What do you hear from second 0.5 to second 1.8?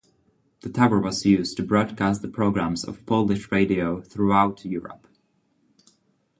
The tower was used to